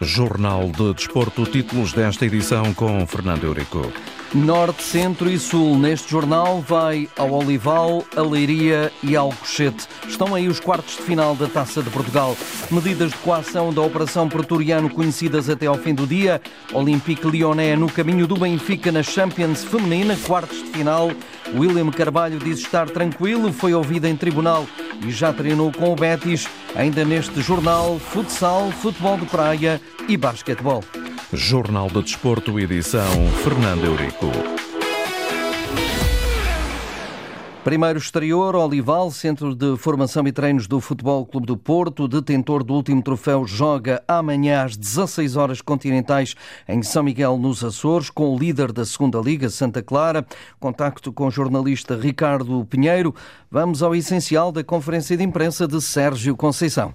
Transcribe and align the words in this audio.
Jornal 0.00 0.70
de 0.70 0.94
Desporto, 0.94 1.44
títulos 1.44 1.92
desta 1.92 2.24
edição 2.24 2.72
com 2.74 3.06
Fernando 3.06 3.44
Eurico. 3.44 3.92
Norte, 4.34 4.82
Centro 4.82 5.30
e 5.30 5.38
Sul. 5.38 5.76
Neste 5.76 6.10
jornal 6.10 6.60
vai 6.60 7.08
ao 7.18 7.32
Olival, 7.32 8.04
a 8.16 8.22
Leiria 8.22 8.92
e 9.02 9.14
ao 9.16 9.30
Cochete. 9.30 9.86
Estão 10.08 10.34
aí 10.34 10.48
os 10.48 10.60
quartos 10.60 10.96
de 10.96 11.02
final 11.02 11.34
da 11.34 11.48
Taça 11.48 11.82
de 11.82 11.90
Portugal. 11.90 12.36
Medidas 12.70 13.10
de 13.10 13.16
coação 13.18 13.72
da 13.72 13.82
Operação 13.82 14.28
Pretoriano 14.28 14.88
conhecidas 14.88 15.50
até 15.50 15.66
ao 15.66 15.76
fim 15.76 15.94
do 15.94 16.06
dia. 16.06 16.40
Olympique 16.72 17.26
Lyonnais 17.26 17.78
no 17.78 17.90
caminho 17.90 18.26
do 18.26 18.36
Benfica 18.36 18.92
na 18.92 19.02
Champions 19.02 19.64
Feminina, 19.64 20.16
quartos 20.26 20.58
de 20.58 20.70
final. 20.70 21.10
William 21.54 21.90
Carvalho 21.90 22.38
diz 22.38 22.60
estar 22.60 22.88
tranquilo, 22.88 23.52
foi 23.52 23.74
ouvido 23.74 24.06
em 24.06 24.16
tribunal 24.16 24.66
e 25.06 25.10
já 25.10 25.32
treinou 25.32 25.72
com 25.72 25.92
o 25.92 25.96
Betis. 25.96 26.46
Ainda 26.74 27.04
neste 27.04 27.40
jornal, 27.40 27.98
futsal, 27.98 28.70
futebol 28.70 29.16
de 29.16 29.26
praia 29.26 29.80
e 30.08 30.16
basquetebol. 30.16 30.84
Jornal 31.32 31.88
de 31.88 32.02
Desporto, 32.02 32.58
edição 32.58 33.30
Fernando 33.42 33.84
Eurico. 33.84 34.59
Primeiro 37.62 37.98
exterior, 37.98 38.56
Olival, 38.56 39.10
Centro 39.10 39.54
de 39.54 39.76
Formação 39.76 40.26
e 40.26 40.32
Treinos 40.32 40.66
do 40.66 40.80
Futebol 40.80 41.26
Clube 41.26 41.46
do 41.46 41.58
Porto, 41.58 42.08
detentor 42.08 42.64
do 42.64 42.72
último 42.72 43.02
troféu, 43.02 43.46
joga 43.46 44.02
amanhã 44.08 44.64
às 44.64 44.78
16 44.78 45.36
horas 45.36 45.60
continentais 45.60 46.34
em 46.66 46.82
São 46.82 47.02
Miguel, 47.02 47.36
nos 47.36 47.62
Açores, 47.62 48.08
com 48.08 48.34
o 48.34 48.38
líder 48.38 48.72
da 48.72 48.86
Segunda 48.86 49.18
Liga, 49.18 49.50
Santa 49.50 49.82
Clara. 49.82 50.24
Contacto 50.58 51.12
com 51.12 51.26
o 51.26 51.30
jornalista 51.30 51.94
Ricardo 51.96 52.64
Pinheiro. 52.64 53.14
Vamos 53.50 53.82
ao 53.82 53.94
essencial 53.94 54.50
da 54.50 54.64
conferência 54.64 55.14
de 55.14 55.22
imprensa 55.22 55.68
de 55.68 55.82
Sérgio 55.82 56.34
Conceição. 56.34 56.94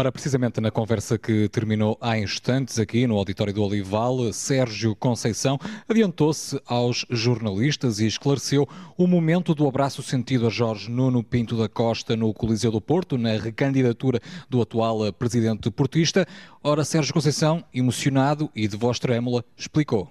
Ora, 0.00 0.10
precisamente 0.10 0.62
na 0.62 0.70
conversa 0.70 1.18
que 1.18 1.46
terminou 1.50 1.98
há 2.00 2.18
instantes 2.18 2.78
aqui 2.78 3.06
no 3.06 3.18
auditório 3.18 3.52
do 3.52 3.62
Olival, 3.62 4.32
Sérgio 4.32 4.96
Conceição 4.96 5.58
adiantou-se 5.86 6.58
aos 6.64 7.04
jornalistas 7.10 8.00
e 8.00 8.06
esclareceu 8.06 8.66
o 8.96 9.06
momento 9.06 9.54
do 9.54 9.68
abraço 9.68 10.02
sentido 10.02 10.46
a 10.46 10.48
Jorge 10.48 10.90
Nuno 10.90 11.22
Pinto 11.22 11.54
da 11.54 11.68
Costa 11.68 12.16
no 12.16 12.32
Coliseu 12.32 12.72
do 12.72 12.80
Porto, 12.80 13.18
na 13.18 13.36
recandidatura 13.36 14.22
do 14.48 14.62
atual 14.62 15.12
presidente 15.12 15.70
portista. 15.70 16.26
Ora, 16.64 16.82
Sérgio 16.82 17.12
Conceição, 17.12 17.62
emocionado 17.74 18.50
e 18.56 18.66
de 18.66 18.78
voz 18.78 18.98
trêmula, 18.98 19.44
explicou. 19.54 20.10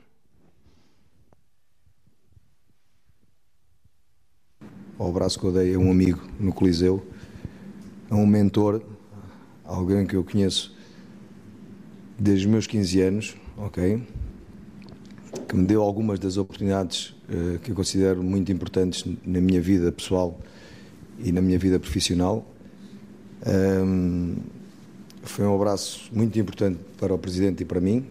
O 5.00 5.08
abraço 5.08 5.40
que 5.40 5.46
eu 5.46 5.52
dei 5.52 5.74
a 5.74 5.80
um 5.80 5.90
amigo 5.90 6.22
no 6.40 6.54
Coliseu, 6.54 7.04
a 8.08 8.16
um 8.16 8.28
mentor 8.28 8.84
alguém 9.70 10.06
que 10.06 10.16
eu 10.16 10.24
conheço 10.24 10.76
desde 12.18 12.46
os 12.46 12.52
meus 12.52 12.68
15 12.68 13.02
anos, 13.02 13.38
ok? 13.58 14.04
Que 15.48 15.56
me 15.56 15.66
deu 15.66 15.82
algumas 15.82 16.20
das 16.20 16.38
oportunidades 16.38 17.16
uh, 17.30 17.60
que 17.60 17.72
eu 17.72 17.76
considero 17.76 18.22
muito 18.24 18.52
importantes 18.52 19.06
na 19.26 19.40
minha 19.40 19.62
vida 19.62 19.92
pessoal 19.92 20.40
e 21.20 21.32
na 21.32 21.42
minha 21.42 21.58
vida 21.58 21.80
profissional. 21.80 22.46
Um, 23.46 24.36
foi 25.22 25.46
um 25.46 25.56
abraço 25.56 26.10
muito 26.12 26.38
importante 26.40 26.80
para 26.98 27.14
o 27.14 27.18
Presidente 27.18 27.62
e 27.62 27.66
para 27.66 27.80
mim, 27.80 28.06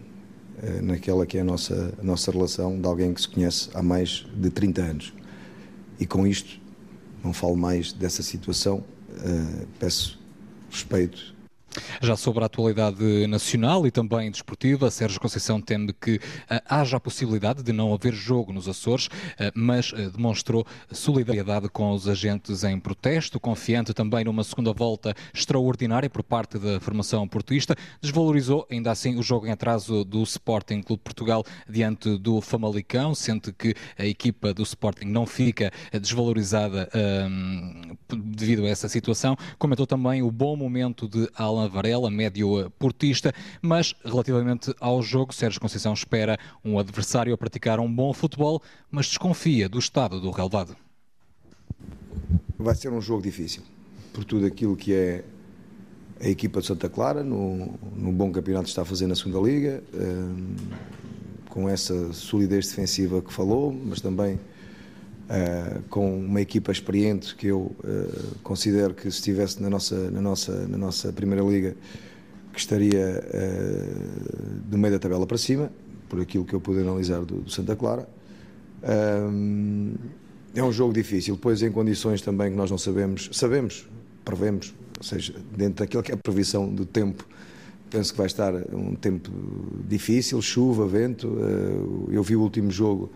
uh, 0.63 0.81
naquela 0.81 1.25
que 1.25 1.37
é 1.37 1.41
a 1.41 1.43
nossa, 1.43 1.93
a 1.99 2.03
nossa 2.03 2.31
relação 2.31 2.79
de 2.79 2.87
alguém 2.87 3.13
que 3.13 3.21
se 3.21 3.27
conhece 3.27 3.69
há 3.73 3.83
mais 3.83 4.25
de 4.33 4.49
30 4.49 4.81
anos. 4.81 5.13
E 5.99 6.05
com 6.05 6.25
isto, 6.25 6.59
não 7.23 7.33
falo 7.33 7.57
mais 7.57 7.91
dessa 7.91 8.23
situação, 8.23 8.77
uh, 8.77 9.67
peço 9.77 10.17
respeito 10.71 11.38
já 12.01 12.15
sobre 12.15 12.43
a 12.43 12.45
atualidade 12.45 13.27
nacional 13.27 13.87
e 13.87 13.91
também 13.91 14.29
desportiva, 14.29 14.91
Sérgio 14.91 15.19
Conceição 15.19 15.61
teme 15.61 15.93
que 15.93 16.15
uh, 16.15 16.19
haja 16.67 16.97
a 16.97 16.99
possibilidade 16.99 17.63
de 17.63 17.71
não 17.71 17.93
haver 17.93 18.13
jogo 18.13 18.51
nos 18.51 18.67
Açores, 18.67 19.07
uh, 19.07 19.51
mas 19.53 19.91
uh, 19.91 20.11
demonstrou 20.11 20.65
solidariedade 20.91 21.69
com 21.69 21.91
os 21.91 22.07
agentes 22.07 22.63
em 22.63 22.79
protesto, 22.79 23.39
confiante 23.39 23.93
também 23.93 24.25
numa 24.25 24.43
segunda 24.43 24.73
volta 24.73 25.15
extraordinária 25.33 26.09
por 26.09 26.23
parte 26.23 26.57
da 26.57 26.79
formação 26.79 27.27
portuísta, 27.27 27.75
desvalorizou 28.01 28.67
ainda 28.69 28.91
assim 28.91 29.17
o 29.17 29.23
jogo 29.23 29.47
em 29.47 29.51
atraso 29.51 30.03
do 30.03 30.21
Sporting 30.23 30.81
Clube 30.81 31.01
Portugal 31.03 31.43
diante 31.67 32.17
do 32.17 32.41
Famalicão, 32.41 33.15
sente 33.15 33.51
que 33.53 33.73
a 33.97 34.05
equipa 34.05 34.53
do 34.53 34.63
Sporting 34.63 35.05
não 35.05 35.25
fica 35.25 35.71
desvalorizada 35.93 36.89
devido 38.17 38.65
a 38.65 38.69
essa 38.69 38.87
situação. 38.87 39.35
Comentou 39.57 39.85
também 39.85 40.21
o 40.21 40.31
bom 40.31 40.55
momento 40.55 41.07
de 41.07 41.29
Alan 41.35 41.68
Varela, 41.69 42.09
médio 42.09 42.69
portista, 42.77 43.33
mas 43.61 43.95
relativamente 44.03 44.73
ao 44.79 45.01
jogo, 45.01 45.33
Sérgio 45.33 45.61
Conceição 45.61 45.93
espera 45.93 46.37
um 46.63 46.79
adversário 46.79 47.33
a 47.33 47.37
praticar 47.37 47.79
um 47.79 47.93
bom 47.93 48.13
futebol, 48.13 48.61
mas 48.91 49.07
desconfia 49.07 49.69
do 49.69 49.79
estado 49.79 50.19
do 50.19 50.31
relevado. 50.31 50.75
Vai 52.57 52.75
ser 52.75 52.91
um 52.91 53.01
jogo 53.01 53.21
difícil, 53.21 53.63
por 54.13 54.23
tudo 54.23 54.45
aquilo 54.45 54.75
que 54.75 54.93
é 54.93 55.23
a 56.19 56.27
equipa 56.27 56.59
de 56.59 56.67
Santa 56.67 56.89
Clara, 56.89 57.23
no, 57.23 57.73
no 57.95 58.11
bom 58.11 58.31
campeonato 58.31 58.65
que 58.65 58.69
está 58.69 58.81
a 58.81 58.85
fazer 58.85 59.07
na 59.07 59.15
segunda 59.15 59.39
Liga, 59.39 59.81
um, 59.93 60.55
com 61.49 61.69
essa 61.69 62.11
solidez 62.13 62.67
defensiva 62.67 63.21
que 63.21 63.33
falou, 63.33 63.71
mas 63.71 64.01
também 64.01 64.39
Uh, 65.29 65.83
com 65.91 66.17
uma 66.17 66.41
equipa 66.41 66.71
experiente 66.71 67.35
que 67.35 67.45
eu 67.45 67.59
uh, 67.59 68.35
considero 68.41 68.95
que 68.95 69.03
se 69.03 69.19
estivesse 69.19 69.61
na 69.61 69.69
nossa, 69.69 70.09
na 70.09 70.19
nossa, 70.19 70.67
na 70.67 70.75
nossa 70.75 71.13
Primeira 71.13 71.45
Liga 71.45 71.75
que 72.51 72.59
estaria 72.59 73.23
uh, 73.23 74.59
do 74.67 74.75
meio 74.75 74.91
da 74.91 74.99
tabela 74.99 75.27
para 75.27 75.37
cima, 75.37 75.71
por 76.09 76.19
aquilo 76.19 76.43
que 76.43 76.55
eu 76.55 76.59
pude 76.59 76.79
analisar 76.79 77.19
do, 77.19 77.41
do 77.41 77.51
Santa 77.51 77.75
Clara. 77.75 78.09
é 80.55 80.63
um 80.63 80.71
jogo 80.71 80.91
difícil, 80.91 81.35
depois 81.35 81.61
em 81.61 81.71
condições 81.71 82.23
também 82.23 82.49
que 82.49 82.57
nós 82.57 82.71
não 82.71 82.79
sabemos, 82.79 83.29
sabemos, 83.31 83.87
prevemos, 84.25 84.73
ou 84.97 85.03
seja, 85.03 85.35
dentro 85.55 85.85
daquilo 85.85 86.01
que 86.01 86.11
é 86.11 86.15
a 86.15 86.17
previsão 86.17 86.73
do 86.73 86.87
tempo, 86.87 87.23
penso 87.91 88.13
que 88.13 88.17
vai 88.17 88.25
estar 88.25 88.51
um 88.73 88.95
tempo 88.95 89.29
difícil, 89.87 90.41
chuva, 90.41 90.87
vento. 90.87 91.37
eu 92.09 92.23
vi 92.23 92.35
o 92.35 92.41
último 92.41 92.71
jogo 92.71 93.11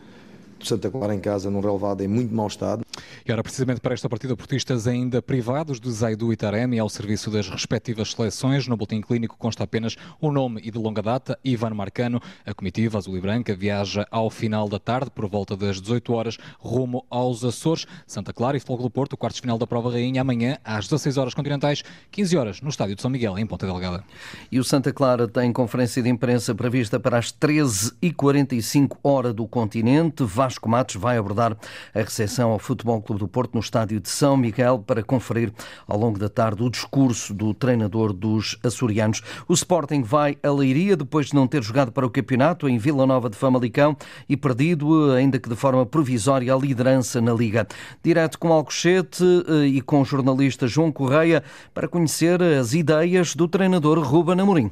Santa 0.68 0.90
Clara 0.90 1.14
em 1.14 1.20
casa, 1.20 1.50
num 1.50 1.60
relevado 1.60 2.02
em 2.02 2.08
muito 2.08 2.34
mau 2.34 2.48
estado. 2.48 2.83
E 3.26 3.32
ora, 3.32 3.42
precisamente 3.42 3.80
para 3.80 3.94
esta 3.94 4.10
partida, 4.10 4.36
portistas 4.36 4.86
ainda 4.86 5.22
privados 5.22 5.80
de 5.80 5.90
Zaidu 5.90 6.34
e 6.34 6.36
Taremi 6.36 6.78
ao 6.78 6.90
serviço 6.90 7.32
das 7.32 7.48
respectivas 7.48 8.12
seleções. 8.12 8.68
No 8.68 8.76
boletim 8.76 9.00
clínico 9.00 9.38
consta 9.38 9.64
apenas 9.64 9.96
o 10.20 10.30
nome 10.30 10.60
e 10.62 10.70
de 10.70 10.78
longa 10.78 11.02
data, 11.02 11.40
Ivan 11.42 11.70
Marcano. 11.70 12.22
A 12.46 12.54
comitiva 12.54 12.98
azul 12.98 13.16
e 13.18 13.22
branca 13.22 13.56
viaja 13.56 14.06
ao 14.12 14.30
final 14.30 14.68
da 14.68 14.78
tarde, 14.78 15.10
por 15.10 15.26
volta 15.30 15.56
das 15.56 15.80
18 15.80 16.12
horas, 16.12 16.38
rumo 16.60 17.06
aos 17.10 17.46
Açores. 17.46 17.86
Santa 18.06 18.34
Clara 18.34 18.58
e 18.58 18.60
Fogo 18.60 18.84
do 18.84 18.90
Porto, 18.90 19.16
quartos 19.16 19.40
final 19.40 19.58
da 19.58 19.66
Prova 19.66 19.90
Rainha, 19.90 20.20
amanhã 20.20 20.58
às 20.62 20.90
16 20.90 21.18
horas 21.18 21.34
continentais, 21.34 21.82
15 22.12 22.36
horas, 22.36 22.62
no 22.62 22.68
Estádio 22.68 22.96
de 22.96 23.02
São 23.02 23.10
Miguel, 23.10 23.38
em 23.40 23.48
Ponta 23.48 23.66
Delgada. 23.66 24.04
E 24.52 24.60
o 24.60 24.66
Santa 24.66 24.92
Clara 24.92 25.30
tem 25.30 25.54
conferência 25.54 26.04
de 26.04 26.10
imprensa 26.10 26.54
prevista 26.54 27.00
para 27.00 27.20
as 27.20 27.32
13h45 27.32 28.98
hora 29.02 29.32
do 29.32 29.48
continente. 29.48 30.26
Vasco 30.26 30.68
Matos 30.68 30.96
vai 30.96 31.18
abordar 31.18 31.56
a 31.94 32.00
recepção 32.00 32.52
ao 32.52 32.60
Futebol 32.60 33.02
Clube 33.02 33.13
do 33.18 33.28
Porto 33.28 33.54
no 33.54 33.60
estádio 33.60 34.00
de 34.00 34.10
São 34.10 34.36
Miguel 34.36 34.80
para 34.80 35.04
conferir 35.04 35.52
ao 35.88 35.98
longo 35.98 36.20
da 36.20 36.30
tarde 36.30 36.64
o 36.64 36.70
discurso 36.70 37.34
do 37.34 37.54
treinador 37.54 38.14
dos 38.14 38.58
açorianos. 38.64 39.22
O 39.48 39.54
Sporting 39.54 40.02
vai 40.02 40.38
a 40.44 40.52
Leiria 40.52 40.96
depois 40.96 41.28
de 41.28 41.36
não 41.36 41.48
ter 41.48 41.64
jogado 41.64 41.92
para 41.92 42.06
o 42.06 42.10
campeonato 42.10 42.68
em 42.68 42.78
Vila 42.78 43.06
Nova 43.06 43.30
de 43.30 43.38
Famalicão 43.38 43.96
e 44.28 44.38
perdido, 44.38 45.12
ainda 45.12 45.40
que 45.40 45.50
de 45.50 45.56
forma 45.56 45.86
provisória, 45.86 46.54
a 46.54 46.58
liderança 46.58 47.22
na 47.22 47.34
Liga. 47.34 47.68
Direto 48.04 48.40
com 48.40 48.52
Alcochete 48.52 49.24
eh, 49.24 49.68
e 49.68 49.82
com 49.82 50.02
o 50.02 50.06
jornalista 50.06 50.68
João 50.68 50.92
Correia 50.92 51.44
para 51.74 51.88
conhecer 51.88 52.42
as 52.42 52.74
ideias 52.74 53.36
do 53.36 53.48
treinador 53.48 54.00
Ruben 54.00 54.40
Amorim. 54.40 54.72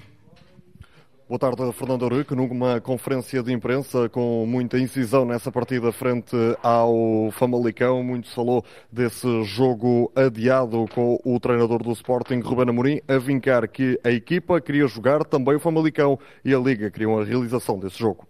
Boa 1.31 1.39
tarde, 1.39 1.71
Fernando 1.71 2.03
Aurico, 2.03 2.35
numa 2.35 2.81
conferência 2.81 3.41
de 3.41 3.53
imprensa 3.53 4.09
com 4.09 4.45
muita 4.45 4.77
incisão 4.77 5.23
nessa 5.23 5.49
partida 5.49 5.89
frente 5.93 6.35
ao 6.61 7.31
Famalicão. 7.31 8.03
Muito 8.03 8.27
se 8.27 8.35
falou 8.35 8.65
desse 8.91 9.41
jogo 9.43 10.11
adiado 10.13 10.85
com 10.93 11.17
o 11.23 11.39
treinador 11.39 11.81
do 11.81 11.93
Sporting, 11.93 12.41
Ruben 12.41 12.67
Amorim, 12.67 12.99
a 13.07 13.17
vincar 13.17 13.65
que 13.69 13.97
a 14.03 14.11
equipa 14.11 14.59
queria 14.59 14.85
jogar 14.87 15.23
também 15.23 15.55
o 15.55 15.59
Famalicão 15.61 16.19
e 16.43 16.53
a 16.53 16.59
Liga 16.59 16.91
queriam 16.91 17.17
a 17.17 17.23
realização 17.23 17.79
desse 17.79 17.97
jogo. 17.97 18.27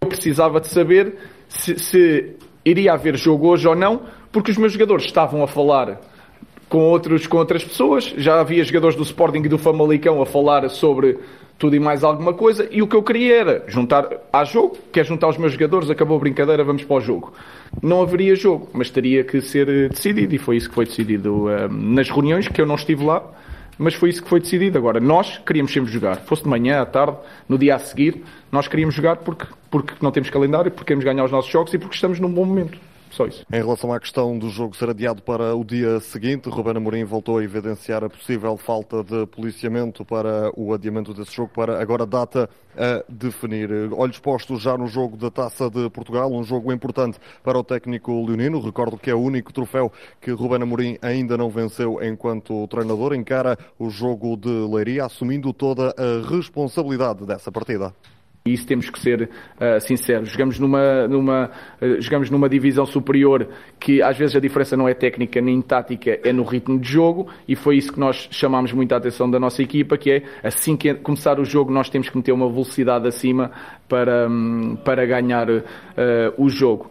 Eu 0.00 0.08
precisava 0.08 0.60
de 0.60 0.66
saber 0.66 1.18
se, 1.48 1.78
se 1.78 2.34
iria 2.64 2.94
haver 2.94 3.16
jogo 3.16 3.46
hoje 3.46 3.68
ou 3.68 3.76
não, 3.76 4.02
porque 4.32 4.50
os 4.50 4.58
meus 4.58 4.72
jogadores 4.72 5.04
estavam 5.04 5.40
a 5.44 5.46
falar 5.46 6.00
com, 6.68 6.78
outros, 6.78 7.28
com 7.28 7.36
outras 7.36 7.62
pessoas. 7.62 8.12
Já 8.16 8.40
havia 8.40 8.64
jogadores 8.64 8.96
do 8.96 9.04
Sporting 9.04 9.42
e 9.44 9.48
do 9.48 9.56
Famalicão 9.56 10.20
a 10.20 10.26
falar 10.26 10.68
sobre 10.68 11.16
tudo 11.60 11.76
e 11.76 11.78
mais 11.78 12.02
alguma 12.02 12.32
coisa, 12.32 12.66
e 12.70 12.80
o 12.80 12.88
que 12.88 12.96
eu 12.96 13.02
queria 13.02 13.36
era 13.36 13.64
juntar 13.68 14.08
a 14.32 14.44
jogo, 14.44 14.78
quer 14.90 15.04
juntar 15.04 15.28
os 15.28 15.36
meus 15.36 15.52
jogadores, 15.52 15.90
acabou 15.90 16.16
a 16.16 16.20
brincadeira, 16.20 16.64
vamos 16.64 16.84
para 16.84 16.96
o 16.96 17.00
jogo. 17.02 17.34
Não 17.82 18.00
haveria 18.00 18.34
jogo, 18.34 18.70
mas 18.72 18.88
teria 18.88 19.22
que 19.22 19.42
ser 19.42 19.68
eh, 19.68 19.88
decidido, 19.90 20.34
e 20.34 20.38
foi 20.38 20.56
isso 20.56 20.70
que 20.70 20.74
foi 20.74 20.86
decidido 20.86 21.48
uh, 21.48 21.68
nas 21.70 22.08
reuniões, 22.08 22.48
que 22.48 22.62
eu 22.62 22.64
não 22.64 22.76
estive 22.76 23.04
lá, 23.04 23.22
mas 23.76 23.92
foi 23.92 24.08
isso 24.08 24.22
que 24.22 24.28
foi 24.30 24.40
decidido. 24.40 24.78
Agora, 24.78 25.00
nós 25.00 25.36
queríamos 25.44 25.70
sempre 25.70 25.92
jogar, 25.92 26.16
fosse 26.22 26.44
de 26.44 26.48
manhã, 26.48 26.80
à 26.80 26.86
tarde, 26.86 27.18
no 27.46 27.58
dia 27.58 27.74
a 27.74 27.78
seguir, 27.78 28.24
nós 28.50 28.66
queríamos 28.66 28.94
jogar 28.94 29.16
porque, 29.16 29.44
porque 29.70 29.92
não 30.00 30.10
temos 30.10 30.30
calendário, 30.30 30.70
porque 30.70 30.86
queremos 30.86 31.04
ganhar 31.04 31.24
os 31.24 31.30
nossos 31.30 31.50
jogos 31.50 31.74
e 31.74 31.78
porque 31.78 31.94
estamos 31.94 32.18
num 32.18 32.32
bom 32.32 32.46
momento. 32.46 32.78
Só 33.10 33.26
isso. 33.26 33.44
Em 33.52 33.56
relação 33.56 33.92
à 33.92 33.98
questão 33.98 34.38
do 34.38 34.48
jogo 34.48 34.76
ser 34.76 34.88
adiado 34.88 35.20
para 35.20 35.54
o 35.54 35.64
dia 35.64 35.98
seguinte, 36.00 36.48
Ruben 36.48 36.76
Amorim 36.76 37.04
voltou 37.04 37.38
a 37.38 37.44
evidenciar 37.44 38.04
a 38.04 38.08
possível 38.08 38.56
falta 38.56 39.02
de 39.02 39.26
policiamento 39.26 40.04
para 40.04 40.50
o 40.56 40.72
adiamento 40.72 41.12
desse 41.12 41.34
jogo 41.34 41.50
para 41.52 41.82
agora 41.82 42.06
data 42.06 42.48
a 42.76 43.04
definir. 43.08 43.68
Olhos 43.92 44.20
postos 44.20 44.62
já 44.62 44.78
no 44.78 44.86
jogo 44.86 45.16
da 45.16 45.30
Taça 45.30 45.68
de 45.68 45.90
Portugal, 45.90 46.32
um 46.32 46.44
jogo 46.44 46.72
importante 46.72 47.18
para 47.42 47.58
o 47.58 47.64
técnico 47.64 48.24
leonino. 48.24 48.60
Recordo 48.60 48.96
que 48.96 49.10
é 49.10 49.14
o 49.14 49.20
único 49.20 49.52
troféu 49.52 49.92
que 50.20 50.30
Ruben 50.30 50.62
Amorim 50.62 50.96
ainda 51.02 51.36
não 51.36 51.50
venceu 51.50 52.02
enquanto 52.02 52.66
treinador. 52.68 53.12
Encara 53.14 53.58
o 53.78 53.90
jogo 53.90 54.36
de 54.36 54.48
Leiria, 54.48 55.06
assumindo 55.06 55.52
toda 55.52 55.92
a 55.98 56.28
responsabilidade 56.28 57.26
dessa 57.26 57.50
partida. 57.50 57.92
E 58.44 58.54
isso 58.54 58.66
temos 58.66 58.88
que 58.88 58.98
ser 58.98 59.24
uh, 59.24 59.80
sinceros. 59.80 60.30
Jogamos 60.30 60.58
numa, 60.58 61.06
numa, 61.06 61.50
uh, 61.80 62.00
jogamos 62.00 62.30
numa 62.30 62.48
divisão 62.48 62.86
superior 62.86 63.46
que 63.78 64.00
às 64.00 64.16
vezes 64.16 64.34
a 64.34 64.40
diferença 64.40 64.78
não 64.78 64.88
é 64.88 64.94
técnica 64.94 65.42
nem 65.42 65.60
tática, 65.60 66.18
é 66.24 66.32
no 66.32 66.42
ritmo 66.42 66.78
de 66.78 66.88
jogo 66.88 67.28
e 67.46 67.54
foi 67.54 67.76
isso 67.76 67.92
que 67.92 68.00
nós 68.00 68.28
chamámos 68.30 68.72
muita 68.72 68.96
atenção 68.96 69.30
da 69.30 69.38
nossa 69.38 69.62
equipa, 69.62 69.98
que 69.98 70.10
é 70.10 70.22
assim 70.42 70.74
que 70.74 70.94
começar 70.94 71.38
o 71.38 71.44
jogo 71.44 71.70
nós 71.70 71.90
temos 71.90 72.08
que 72.08 72.16
meter 72.16 72.32
uma 72.32 72.48
velocidade 72.48 73.06
acima 73.06 73.50
para, 73.86 74.26
um, 74.26 74.74
para 74.76 75.04
ganhar 75.04 75.50
uh, 75.50 75.62
o 76.38 76.48
jogo. 76.48 76.90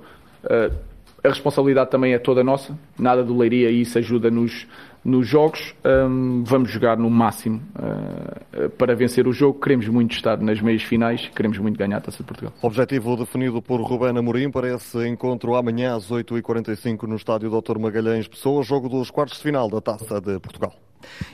a 1.24 1.28
responsabilidade 1.28 1.90
também 1.90 2.14
é 2.14 2.20
toda 2.20 2.44
nossa, 2.44 2.78
nada 2.98 3.24
do 3.24 3.36
Leiria 3.36 3.72
e 3.72 3.82
isso 3.82 3.98
ajuda-nos 3.98 4.68
nos 5.04 5.28
jogos. 5.28 5.74
Um, 5.84 6.44
vamos 6.46 6.70
jogar 6.70 6.98
no 6.98 7.10
máximo 7.10 7.62
uh, 7.76 8.70
para 8.72 8.96
vencer 8.96 9.28
o 9.28 9.34
jogo. 9.34 9.60
Queremos 9.60 9.88
muito 9.88 10.16
estar 10.16 10.38
nas 10.38 10.62
meias 10.62 10.84
finais, 10.84 11.30
queremos 11.36 11.58
muito 11.58 11.78
ganhar 11.78 11.98
a 11.98 12.02
Taça 12.02 12.18
de 12.18 12.24
Portugal. 12.24 12.54
Objetivo 12.62 13.16
definido 13.16 13.62
por 13.62 13.82
Rubén 13.82 14.18
Amorim 14.18 14.52
para 14.52 14.74
esse 14.74 15.08
encontro 15.08 15.56
amanhã 15.56 15.96
às 15.96 16.10
8h45 16.10 17.04
no 17.04 17.16
estádio 17.16 17.50
Dr. 17.50 17.78
Magalhães 17.80 18.28
Pessoa, 18.28 18.64
jogo 18.64 18.90
dos 18.90 19.10
quartos 19.10 19.38
de 19.38 19.44
final 19.44 19.70
da 19.70 19.82
Taça 19.82 20.20
de 20.20 20.40
Portugal. 20.40 20.74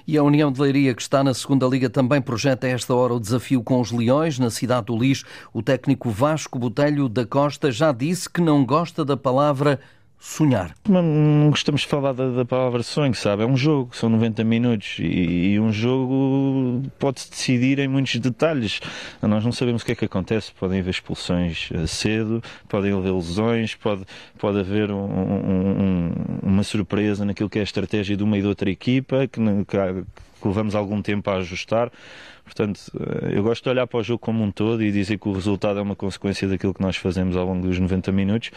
E 0.07 0.17
a 0.17 0.23
União 0.23 0.51
de 0.51 0.61
Leiria, 0.61 0.93
que 0.93 1.01
está 1.01 1.23
na 1.23 1.33
segunda 1.33 1.65
Liga, 1.65 1.89
também 1.89 2.21
projeta 2.21 2.67
a 2.67 2.69
esta 2.69 2.93
hora 2.93 3.13
o 3.13 3.19
desafio 3.19 3.63
com 3.63 3.81
os 3.81 3.91
Leões, 3.91 4.37
na 4.37 4.49
cidade 4.49 4.87
do 4.87 4.97
Lis. 4.97 5.23
O 5.51 5.63
técnico 5.63 6.09
Vasco 6.09 6.59
Botelho 6.59 7.09
da 7.09 7.25
Costa 7.25 7.71
já 7.71 7.91
disse 7.91 8.29
que 8.29 8.41
não 8.41 8.65
gosta 8.65 9.03
da 9.03 9.17
palavra 9.17 9.79
sonhar. 10.19 10.73
Não 10.87 11.49
gostamos 11.49 11.81
de 11.81 11.87
falar 11.87 12.13
da, 12.13 12.29
da, 12.29 12.45
palavra 12.45 12.81
sonho, 12.83 13.13
sabe? 13.13 13.43
É 13.43 13.45
um 13.45 13.55
jogo, 13.55 13.95
são 13.95 14.09
90 14.09 14.43
minutos 14.43 14.97
e, 14.99 15.53
e 15.53 15.59
um 15.59 15.71
jogo 15.71 16.83
pode-se 16.97 17.29
decidir 17.29 17.79
em 17.79 17.87
muitos 17.87 18.15
detalhes. 18.17 18.79
Nós 19.21 19.43
não 19.43 19.51
sabemos 19.51 19.81
o 19.81 19.85
que 19.85 19.91
é 19.91 19.95
que 19.95 20.05
acontece. 20.05 20.51
Podem 20.53 20.79
haver 20.79 20.89
expulsões 20.89 21.69
eh, 21.73 21.87
cedo, 21.87 22.41
podem 22.67 22.93
haver 22.93 23.13
lesões, 23.13 23.75
pode, 23.75 24.03
pode 24.37 24.59
haver 24.59 24.91
um, 24.91 25.05
um, 25.05 26.11
uma 26.43 26.63
surpresa 26.63 27.23
naquilo 27.25 27.49
que 27.49 27.59
é 27.59 27.61
a 27.61 27.63
estratégia 27.63 28.17
de 28.17 28.23
uma 28.23 28.37
e 28.37 28.41
de 28.41 28.47
outra 28.47 28.69
equipa 28.69 29.27
que, 29.27 29.39
que, 29.65 29.77
que 30.45 30.47
levamos 30.47 30.75
algum 30.75 31.01
tempo 31.01 31.27
a 31.31 31.37
ajustar. 31.37 31.91
Portanto, 32.43 32.79
eh, 32.99 33.37
eu 33.37 33.41
gosto 33.41 33.63
de 33.63 33.69
olhar 33.69 33.87
para 33.87 33.99
o 33.99 34.03
jogo 34.03 34.19
como 34.19 34.43
um 34.43 34.51
todo 34.51 34.83
e 34.83 34.91
dizer 34.91 35.17
que 35.17 35.27
o 35.27 35.33
resultado 35.33 35.79
é 35.79 35.81
uma 35.81 35.95
consequência 35.95 36.47
daquilo 36.47 36.75
que 36.75 36.81
nós 36.81 36.95
fazemos 36.95 37.35
ao 37.35 37.43
longo 37.43 37.65
dos 37.65 37.79
90 37.79 38.11
minutos 38.11 38.51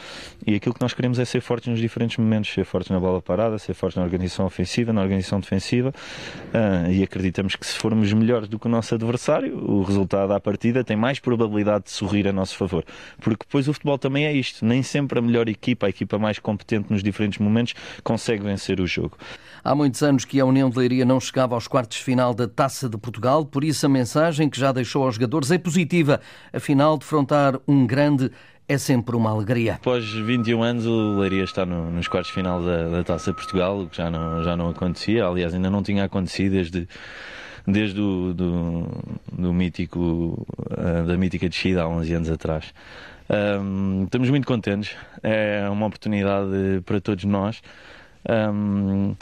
e 0.47 0.55
aquilo 0.55 0.75
que 0.75 0.83
nós 0.83 0.93
queremos 0.93 1.19
é 1.19 1.25
ser 1.25 1.41
fortes 1.41 1.69
nos 1.69 1.81
diferentes 1.81 2.19
momentos, 2.19 2.53
ser 2.53 2.67
fortes 2.67 2.91
na 2.91 3.01
bola 3.01 3.23
parada, 3.23 3.59
ser 3.59 3.73
fortes 3.73 3.97
na 3.97 4.03
organização 4.03 4.45
ofensiva, 4.45 4.93
na 4.93 5.01
organização 5.01 5.41
defensiva 5.41 5.89
uh, 5.89 6.91
e 6.91 7.03
acreditamos 7.03 7.57
que 7.57 7.67
se 7.67 7.79
formos 7.79 8.13
melhores 8.13 8.47
do 8.47 8.59
que 8.59 8.67
o 8.67 8.71
nosso 8.71 8.95
adversário, 8.95 9.57
o 9.57 9.83
resultado 9.83 10.35
à 10.35 10.41
partida 10.41 10.85
tem 10.85 10.97
mais 10.97 11.19
probabilidade 11.19 11.85
de 11.85 11.91
sorrir 11.91 12.29
a 12.29 12.33
nosso 12.33 12.57
favor. 12.57 12.85
Porque 13.19 13.47
depois 13.47 13.69
o 13.69 13.73
futebol 13.73 13.97
também 13.97 14.27
é 14.27 14.33
isto, 14.35 14.67
nem 14.67 14.83
sempre 14.83 15.19
a 15.19 15.23
melhor 15.23 15.49
equipa, 15.49 15.87
a 15.87 15.89
equipa 15.89 16.19
mais 16.19 16.39
competente 16.39 16.93
nos 16.93 17.03
diferentes 17.03 17.39
momentos, 17.39 17.75
consegue 18.05 18.43
vencer 18.43 18.81
o 18.81 18.87
jogo. 18.87 19.17
Há 19.63 19.75
muitos 19.75 20.03
anos 20.03 20.25
que 20.25 20.41
a 20.41 20.45
União 20.45 20.71
de 20.71 20.79
Leiria 20.79 21.05
não 21.05 21.21
chegava 21.21 21.55
aos 21.55 21.67
quartos 21.67 21.99
final 21.99 22.35
da 22.35 22.47
Taça 22.47 22.89
de 22.89 22.97
Portugal, 22.97 23.45
por 23.45 23.65
isso 23.65 23.87
a 23.87 23.89
mensagem 23.89 24.49
que 24.49 24.59
já 24.59 24.73
deixou 24.73 25.05
aos 25.05 25.15
jogadores 25.15 25.51
é 25.51 25.59
positiva. 25.59 26.21
Afinal, 26.53 26.97
defrontar 26.97 27.59
um 27.67 27.87
grande 27.87 28.31
é 28.69 28.77
sempre 28.77 29.17
uma 29.17 29.31
alegria. 29.31 29.75
Após 29.75 30.05
21 30.13 30.63
anos, 30.63 30.87
o 30.87 31.19
Leiria 31.19 31.45
está 31.45 31.65
no, 31.65 31.91
nos 31.91 32.07
quartos 32.07 32.31
final 32.31 32.63
da, 32.63 32.89
da 32.89 33.05
Taça 33.05 33.31
de 33.31 33.37
Portugal, 33.37 33.81
o 33.81 33.89
que 33.89 33.97
já 33.97 34.11
não, 34.11 34.45
já 34.45 34.57
não 34.57 34.69
acontecia. 34.69 35.25
Aliás, 35.25 35.55
ainda 35.55 35.71
não 35.71 35.83
tinha 35.83 36.05
acontecido 36.05 36.53
desde 36.53 36.89
desde 37.71 38.01
o 38.01 38.33
do, 38.33 38.87
do 39.31 39.53
mítico, 39.53 40.47
eh, 40.71 41.03
da 41.03 41.17
mítica 41.19 41.49
descida 41.49 41.83
há 41.83 41.89
11 41.89 42.15
anos 42.15 42.31
atrás. 42.31 42.73
Um, 43.29 44.05
estamos 44.05 44.31
muito 44.31 44.47
contentes, 44.47 44.97
é 45.23 45.69
uma 45.71 45.87
oportunidade 45.87 46.81
para 46.87 46.99
todos 46.99 47.25
nós. 47.25 47.61
Um, 48.29 49.15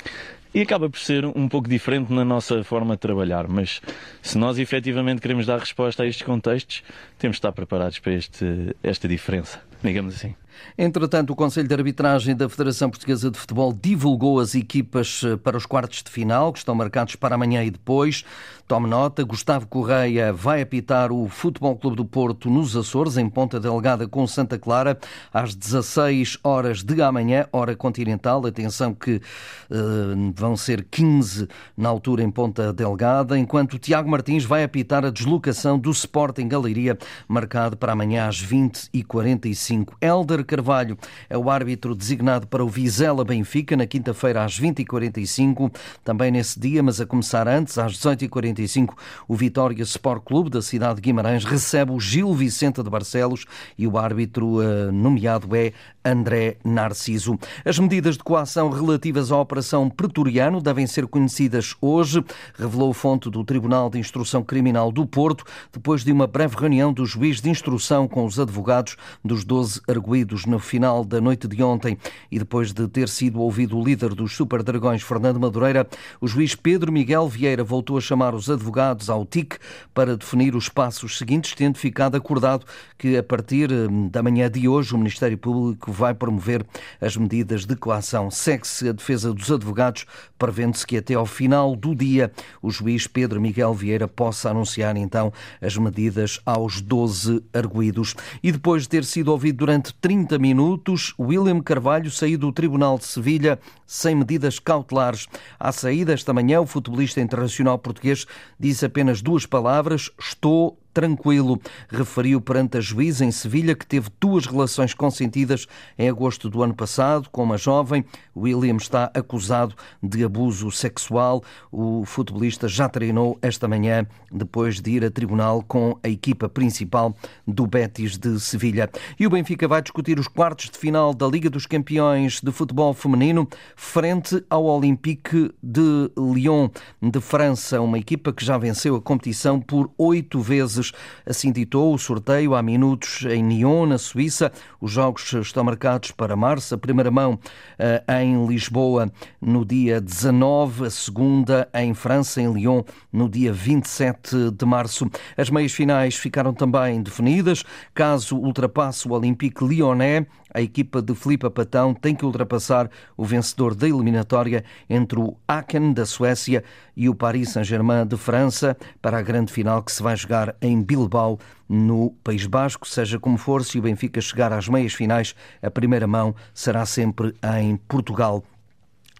e 0.55 0.63
acaba 0.63 0.89
por 0.89 0.99
ser 0.99 1.27
um 1.27 1.49
pouco 1.49 1.69
diferente 1.69 2.11
na 2.11 2.25
nossa 2.25 2.65
forma 2.65 2.95
de 2.95 3.01
trabalhar, 3.01 3.47
mas 3.47 3.83
se 4.23 4.39
nós 4.39 4.59
efetivamente 4.59 5.21
queremos 5.21 5.45
dar 5.45 5.59
resposta 5.59 6.03
a 6.03 6.07
estes 6.07 6.25
contextos, 6.25 6.83
temos 7.19 7.35
de 7.35 7.39
estar 7.41 7.53
preparados 7.53 7.99
para 7.99 8.15
este, 8.15 8.75
esta 8.83 9.07
diferença, 9.07 9.61
digamos 9.83 10.15
assim. 10.15 10.35
Entretanto, 10.79 11.33
o 11.33 11.37
Conselho 11.37 11.69
de 11.69 11.75
Arbitragem 11.75 12.37
da 12.37 12.49
Federação 12.49 12.91
Portuguesa 12.91 13.31
de 13.31 13.39
Futebol 13.39 13.73
divulgou 13.73 14.41
as 14.41 14.55
equipas 14.55 15.23
eh, 15.25 15.37
para 15.37 15.57
os 15.57 15.67
quartos 15.67 16.03
de 16.03 16.11
final, 16.11 16.53
que 16.53 16.59
estão 16.59 16.75
marcados 16.75 17.17
para 17.17 17.35
amanhã 17.35 17.65
e 17.65 17.71
depois. 17.71 18.25
Tome 18.69 18.89
nota, 18.89 19.23
Gustavo 19.23 19.67
Correia 19.69 20.33
vai 20.33 20.61
apitar 20.61 21.13
o 21.13 21.29
Futebol 21.29 21.77
Clube 21.77 21.97
do 21.97 22.05
Porto 22.05 22.51
nos 22.51 22.77
Açores, 22.77 23.17
em 23.17 23.29
Ponta 23.29 23.61
Delgada 23.61 24.09
com 24.09 24.27
Santa 24.27 24.59
Clara, 24.59 24.99
às 25.33 25.55
16 25.55 26.39
horas 26.43 26.83
de 26.83 27.01
amanhã, 27.01 27.47
hora 27.53 27.77
continental. 27.77 28.45
Atenção 28.45 28.93
que 28.93 29.17
uh, 29.17 30.33
vão 30.35 30.57
ser 30.57 30.85
15 30.91 31.47
na 31.77 31.89
altura 31.89 32.25
em 32.25 32.31
Ponta 32.31 32.73
Delgada, 32.73 33.39
enquanto 33.39 33.79
Tiago 33.79 34.11
Martins 34.11 34.45
vai 34.45 34.65
apitar 34.65 35.05
a 35.05 35.11
deslocação 35.11 35.79
do 35.79 35.93
Sporting 35.93 36.49
Galeria, 36.49 36.99
marcado 37.29 37.77
para 37.77 37.93
amanhã 37.93 38.27
às 38.27 38.45
20h45. 38.45 39.95
Elder 40.01 40.45
Carvalho 40.47 40.97
é 41.29 41.37
o 41.37 41.51
árbitro 41.51 41.95
designado 41.95 42.47
para 42.47 42.65
o 42.65 42.69
Vizela 42.69 43.25
Benfica 43.25 43.77
na 43.77 43.87
quinta-feira 43.87 44.45
às 44.45 44.59
20h45. 44.59 45.75
Também 46.05 46.31
nesse 46.31 46.59
dia, 46.59 46.83
mas 46.83 47.01
a 47.01 47.07
começar 47.07 47.49
antes, 47.49 47.77
às 47.77 47.93
18h45, 47.99 48.95
o 49.29 49.35
Vitória 49.35 49.83
Sport 49.83 50.23
Clube 50.25 50.51
da 50.51 50.63
cidade 50.63 50.97
de 50.97 51.03
Guimarães 51.03 51.45
recebe 51.45 51.93
o 51.93 52.01
Gil 52.01 52.33
Vicente 52.33 52.83
de 52.83 52.89
Barcelos 52.89 53.45
e 53.77 53.87
o 53.87 53.99
árbitro 53.99 54.61
uh, 54.61 54.93
nomeado 54.93 55.55
é 55.55 55.73
André 56.07 56.57
Narciso. 56.65 57.37
As 57.65 57.81
medidas 57.81 58.17
de 58.17 58.23
coação 58.23 58.71
relativas 58.71 59.33
à 59.33 59.39
Operação 59.39 59.91
Pretoriano 59.91 60.63
devem 60.63 60.87
ser 60.87 61.09
conhecidas 61.09 61.75
hoje, 61.81 62.25
revelou 62.57 62.95
fonte 62.95 63.29
do 63.29 63.43
Tribunal 63.43 63.91
de 63.91 63.99
Instrução 63.99 64.45
Criminal 64.45 64.93
do 64.93 65.05
Porto, 65.05 65.45
depois 65.73 66.05
de 66.05 66.13
uma 66.13 66.29
breve 66.29 66.57
reunião 66.57 66.93
do 66.93 67.05
juiz 67.05 67.41
de 67.41 67.51
instrução 67.51 68.07
com 68.07 68.25
os 68.25 68.39
advogados 68.39 68.97
dos 69.25 69.45
12 69.45 69.81
arguídos 69.89 70.47
no 70.47 70.61
final 70.61 71.05
da 71.05 71.21
noite 71.21 71.49
de 71.49 71.61
ontem 71.61 71.99
e 72.31 72.39
depois 72.39 72.73
de 72.73 72.87
ter 72.87 73.09
sido 73.09 73.41
ouvido 73.41 73.77
o 73.77 73.85
líder 73.85 74.15
dos 74.15 74.37
Super 74.37 74.63
Dragões, 74.63 75.03
Fernando 75.03 75.41
Madureira, 75.41 75.89
o 76.21 76.29
juiz 76.29 76.55
Pedro 76.55 76.93
Miguel 76.93 77.29
Vieira 77.29 77.65
voltou 77.65 77.99
a 77.99 78.01
chamar 78.01 78.33
os 78.33 78.49
advogados 78.49 79.11
ao 79.11 79.27
TIC 79.27 79.59
para 79.93 80.17
definir 80.17 80.55
os 80.55 80.69
passos 80.69 81.19
seguintes, 81.19 81.53
tendo 81.55 81.79
ficado 81.79 82.17
acordado 82.17 82.65
que 82.97 83.17
a 83.17 83.23
partir 83.25 83.73
hum, 83.73 84.09
da 84.09 84.23
manhã 84.23 84.49
de 84.49 84.69
hoje 84.69 84.95
o 84.95 84.99
Ministério 84.99 85.37
Público 85.37 85.96
vai 85.97 86.15
promover 86.15 86.65
as 87.01 87.17
medidas 87.17 87.65
de 87.65 87.75
coação. 87.75 88.31
Segue-se 88.31 88.89
a 88.89 88.93
defesa 88.93 89.33
dos 89.33 89.51
advogados, 89.51 90.05
prevendo-se 90.39 90.87
que 90.87 90.99
até 90.99 91.15
ao 91.15 91.27
final 91.27 91.75
do 91.75 91.95
dia 91.95 92.31
o 92.61 92.71
juiz 92.71 93.07
Pedro 93.07 93.41
Miguel 93.41 93.73
Vieira 93.73 94.07
possa 94.07 94.51
anunciar 94.51 94.97
então 94.97 95.33
as 95.61 95.77
medidas 95.77 96.41
aos 96.45 96.81
12 96.81 97.43
arguídos. 97.53 98.15
E 98.43 98.53
depois 98.53 98.83
de 98.83 98.91
ter 98.91 99.05
sido 99.05 99.29
ouvido 99.29 99.57
durante 99.59 99.95
30 99.95 100.39
minutos, 100.39 101.15
William 101.19 101.61
Carvalho 101.61 102.11
saiu 102.11 102.39
do 102.39 102.53
Tribunal 102.53 102.99
de 102.99 103.07
Sevilha 103.07 103.59
sem 103.87 104.15
medidas 104.15 104.59
cautelares. 104.59 105.27
À 105.59 105.73
saída 105.73 106.13
esta 106.13 106.35
manhã, 106.35 106.61
o 106.61 106.67
futebolista 106.67 107.21
internacional 107.21 107.79
português 107.79 108.27
disse 108.59 108.85
apenas 108.85 109.23
duas 109.23 109.47
palavras: 109.47 110.11
estou 110.19 110.79
tranquilo, 110.97 111.61
referiu 111.91 112.41
perante 112.41 112.79
a 112.79 112.81
juíza 112.81 113.23
em 113.23 113.31
Sevilha 113.31 113.75
que 113.75 113.87
teve 113.87 114.09
duas 114.19 114.47
relações 114.47 114.95
consentidas 114.95 115.67
em 115.99 116.09
agosto 116.09 116.49
do 116.49 116.63
ano 116.63 116.73
passado 116.73 117.29
com 117.29 117.43
uma 117.43 117.59
jovem. 117.59 118.03
William 118.35 118.77
está 118.77 119.11
acusado 119.13 119.75
de 120.03 120.25
abuso 120.25 120.71
sexual. 120.71 121.45
O 121.71 122.03
futebolista 122.07 122.67
já 122.67 122.89
treinou 122.89 123.39
esta 123.43 123.69
manhã 123.69 124.07
depois 124.33 124.81
de 124.81 124.91
ir 124.93 125.05
a 125.05 125.11
tribunal 125.11 125.63
com 125.63 125.99
a 126.03 126.09
equipa 126.09 126.49
principal 126.49 127.15
do 127.47 127.67
Betis 127.67 128.17
de 128.17 128.41
Sevilha. 128.41 128.89
E 129.21 129.27
o 129.27 129.31
Benfica 129.31 129.69
vai 129.69 129.83
discutir 129.83 130.19
os 130.19 130.29
quartos 130.29 130.71
de 130.71 130.79
final 130.79 131.13
da 131.13 131.27
Liga 131.27 131.51
dos 131.51 131.67
Campeões 131.67 132.41
de 132.41 132.51
Futebol 132.51 132.95
Feminino 132.95 133.47
frente 133.77 134.43
ao 134.49 134.65
Olympique 134.65 135.53
de 135.63 136.11
Lyon 136.17 136.71
de 137.03 137.21
França, 137.21 137.83
uma 137.83 137.99
equipa 137.99 138.33
que 138.33 138.43
já 138.43 138.57
venceu 138.57 138.97
a 138.97 139.03
competição 139.03 139.61
por 139.61 139.91
oito 139.99 140.41
vezes. 140.41 140.86
Assim 141.25 141.53
ditou 141.53 141.95
o 141.95 141.99
sorteio 141.99 142.55
há 142.55 142.63
minutos 142.63 143.25
em 143.27 143.49
Lyon, 143.49 143.87
na 143.87 143.99
Suíça. 143.99 144.53
Os 144.81 144.91
jogos 144.91 145.33
estão 145.33 145.65
marcados 145.65 146.11
para 146.11 146.37
março, 146.37 146.75
a 146.75 146.79
primeira 146.79 147.11
mão 147.11 147.39
eh, 147.79 148.03
em 148.21 148.47
Lisboa 148.47 149.11
no 149.41 149.65
dia 149.65 150.01
19, 150.01 150.87
a 150.87 150.91
segunda 150.91 151.69
em 151.75 151.95
França, 151.95 152.41
em 152.41 152.53
Lyon, 152.53 152.83
no 153.13 153.29
dia 153.29 153.53
27 153.53 154.51
de 154.51 154.67
março. 154.67 155.09
As 155.37 155.51
meias 155.51 155.73
finais 155.73 156.17
ficaram 156.17 156.53
também 156.53 157.03
definidas. 157.03 157.65
Caso 157.95 158.37
ultrapasse 158.37 159.09
o 159.09 159.13
Olympique 159.13 159.65
Lyonnais, 159.65 160.27
a 160.57 160.63
equipa 160.63 161.03
de 161.03 161.15
Filipe 161.15 161.51
Patão 161.51 161.93
tem 161.93 162.15
que 162.15 162.25
ultrapassar 162.25 162.89
o 163.15 163.27
vencedor 163.27 163.75
da 163.75 163.87
eliminatória 163.87 164.65
entre 164.89 165.19
o 165.19 165.37
Aachen 165.47 165.93
da 165.93 166.07
Suécia 166.07 166.65
e 166.97 167.11
o 167.11 167.15
Paris 167.15 167.51
Saint-Germain 167.51 168.07
de 168.07 168.17
França 168.17 168.75
para 169.03 169.19
a 169.19 169.23
grande 169.23 169.53
final 169.53 169.83
que 169.83 169.93
se 169.93 170.03
vai 170.03 170.17
jogar 170.17 170.57
em 170.63 170.76
Bilbao, 170.83 171.39
no 171.69 172.11
País 172.23 172.47
Basco. 172.47 172.87
Seja 172.87 173.19
como 173.19 173.37
for, 173.37 173.65
se 173.65 173.79
o 173.79 173.83
Benfica 173.83 174.21
chegar 174.21 174.53
às 174.53 174.69
meias 174.69 174.95
finais, 174.95 175.35
a 175.63 175.71
primeira 175.71 176.07
mão 176.07 176.35
será 176.55 176.87
sempre 176.87 177.35
em 177.59 177.77
Portugal. 177.77 178.45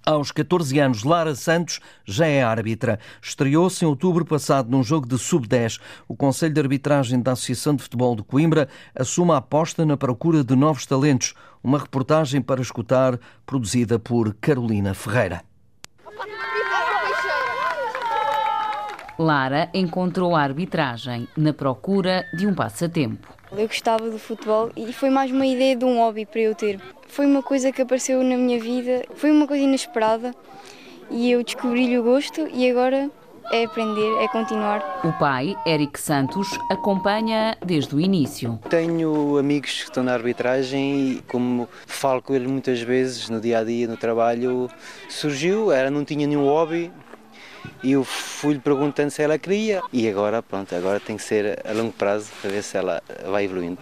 Aos 0.07 0.31
14 0.31 0.79
anos, 0.79 1.03
Lara 1.03 1.35
Santos 1.35 1.81
já 2.05 2.29
é 2.29 2.41
árbitra. 2.41 3.01
Estreou-se 3.21 3.85
em 3.85 3.89
outubro 3.89 4.25
passado 4.25 4.71
num 4.71 4.85
jogo 4.85 5.05
de 5.05 5.19
sub-10. 5.19 5.81
O 6.07 6.15
Conselho 6.15 6.55
de 6.55 6.61
Arbitragem 6.61 7.21
da 7.21 7.33
Associação 7.33 7.75
de 7.75 7.83
Futebol 7.83 8.15
de 8.15 8.23
Coimbra 8.23 8.69
assume 8.95 9.33
a 9.33 9.39
aposta 9.39 9.85
na 9.85 9.97
procura 9.97 10.45
de 10.45 10.55
novos 10.55 10.87
talentos. 10.87 11.35
Uma 11.61 11.81
reportagem 11.81 12.41
para 12.41 12.63
escutar, 12.63 13.19
produzida 13.45 13.99
por 13.99 14.33
Carolina 14.35 14.95
Ferreira. 14.95 15.43
Lara 19.19 19.71
encontrou 19.73 20.37
a 20.37 20.43
arbitragem 20.43 21.27
na 21.37 21.53
procura 21.53 22.27
de 22.35 22.47
um 22.47 22.55
passatempo. 22.55 23.29
Eu 23.51 23.67
gostava 23.67 24.11
do 24.11 24.19
futebol 24.19 24.71
e 24.77 24.93
foi 24.93 25.09
mais 25.09 25.31
uma 25.31 25.47
ideia 25.47 25.75
de 25.75 25.85
um 25.85 25.99
hobby 25.99 26.27
para 26.27 26.41
eu 26.41 26.55
ter. 26.55 26.79
Foi 27.09 27.25
uma 27.25 27.43
coisa 27.43 27.73
que 27.73 27.81
apareceu 27.81 28.23
na 28.23 28.37
minha 28.37 28.61
vida, 28.61 29.05
foi 29.15 29.31
uma 29.31 29.47
coisa 29.47 29.65
inesperada 29.65 30.35
e 31.11 31.31
eu 31.31 31.43
descobri-lhe 31.43 31.99
o 31.99 32.03
gosto 32.03 32.47
e 32.53 32.71
agora 32.71 33.11
é 33.53 33.65
aprender, 33.65 34.23
é 34.23 34.29
continuar. 34.29 35.01
O 35.05 35.13
pai, 35.13 35.57
Eric 35.65 35.99
Santos, 36.01 36.49
acompanha 36.69 37.57
desde 37.65 37.95
o 37.95 38.01
início. 38.01 38.59
Tenho 38.69 39.39
amigos 39.39 39.71
que 39.71 39.85
estão 39.85 40.03
na 40.03 40.13
arbitragem 40.13 41.13
e, 41.13 41.23
como 41.29 41.69
falo 41.87 42.21
com 42.21 42.35
eles 42.35 42.51
muitas 42.51 42.81
vezes 42.81 43.31
no 43.31 43.41
dia 43.41 43.61
a 43.61 43.65
dia, 43.65 43.87
no 43.87 43.97
trabalho, 43.97 44.69
surgiu, 45.09 45.71
era, 45.71 45.91
não 45.91 46.05
tinha 46.05 46.27
nenhum 46.27 46.45
hobby, 46.45 46.91
e 47.83 47.93
eu 47.93 48.05
fui-lhe 48.05 48.61
perguntando 48.61 49.11
se 49.11 49.23
ela 49.23 49.39
queria 49.39 49.83
e 49.93 50.09
agora 50.09 50.43
pronto, 50.43 50.75
agora 50.75 51.01
tem 51.01 51.17
que 51.17 51.23
ser 51.23 51.59
a 51.65 51.73
longo 51.73 51.93
prazo 51.93 52.31
para 52.41 52.51
ver 52.51 52.63
se 52.63 52.77
ela 52.77 53.03
vai 53.31 53.45
evoluindo. 53.45 53.79